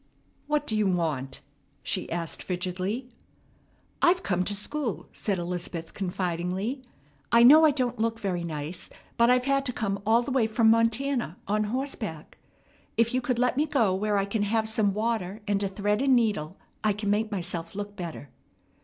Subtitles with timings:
[0.47, 1.41] "What do you want?"
[1.83, 3.11] she asked frigidly.
[4.01, 6.81] "I've come to school," said Elizabeth confidingly.
[7.31, 10.47] "I know I don't look very nice, but I've had to come all the way
[10.47, 12.39] from Montana on horseback.
[12.97, 16.01] If you could let me go where I can have some water and a thread
[16.01, 18.31] and needle, I can make myself look better."